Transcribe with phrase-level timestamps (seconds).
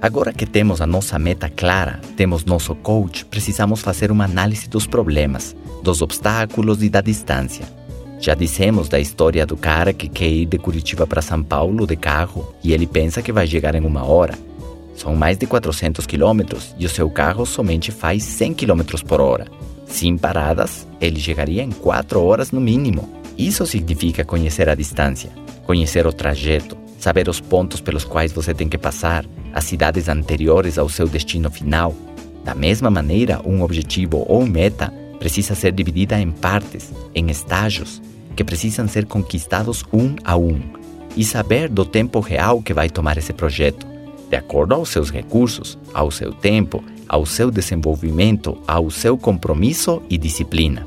[0.00, 4.86] Agora que temos a nossa meta clara, temos nosso coach, precisamos fazer uma análise dos
[4.86, 7.64] problemas, dos obstáculos e da distância.
[8.20, 11.96] Já dissemos da história do cara que quer ir de Curitiba para São Paulo de
[11.96, 14.34] carro e ele pensa que vai chegar em uma hora.
[14.94, 19.46] São mais de 400 quilômetros e o seu carro somente faz 100 quilômetros por hora.
[19.86, 23.08] Sem paradas, ele chegaria em 4 horas no mínimo.
[23.36, 25.30] Isso significa conhecer a distância,
[25.64, 26.76] conhecer o trajeto,
[27.06, 31.48] saber os pontos pelos quais você tem que passar, as cidades anteriores ao seu destino
[31.48, 31.94] final.
[32.44, 38.02] Da mesma maneira, um objetivo ou meta precisa ser dividida em partes, em estágios,
[38.34, 40.60] que precisam ser conquistados um a um,
[41.16, 43.86] e saber do tempo real que vai tomar esse projeto,
[44.28, 50.18] de acordo aos seus recursos, ao seu tempo, ao seu desenvolvimento, ao seu compromisso e
[50.18, 50.84] disciplina.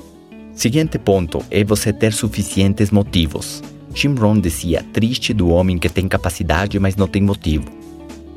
[0.54, 3.64] Seguinte ponto é você ter suficientes motivos.
[3.94, 7.66] Jim Rohn dizia: triste do homem que tem capacidade, mas não tem motivo.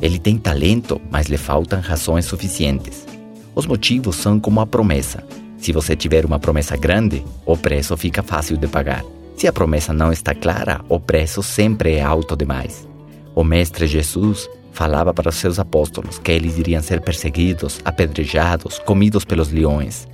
[0.01, 3.07] Ele tem talento, mas lhe faltam razões suficientes.
[3.55, 5.23] Os motivos são como a promessa.
[5.59, 9.05] Se você tiver uma promessa grande, o preço fica fácil de pagar.
[9.37, 12.89] Se a promessa não está clara, o preço sempre é alto demais.
[13.35, 19.25] O Mestre Jesus falava para os seus apóstolos que eles iriam ser perseguidos, apedrejados, comidos
[19.25, 20.09] pelos leões,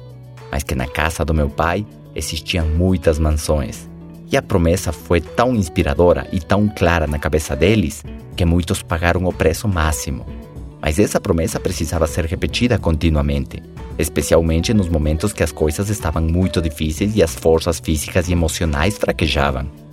[0.50, 3.88] mas que na casa do meu pai existiam muitas mansões.
[4.30, 8.04] E a promessa foi tão inspiradora e tão clara na cabeça deles
[8.36, 10.26] que muitos pagaram o preço máximo.
[10.80, 13.62] Mas essa promessa precisava ser repetida continuamente,
[13.98, 18.96] especialmente nos momentos que as coisas estavam muito difíceis e as forças físicas e emocionais
[18.96, 19.87] fraquejavam.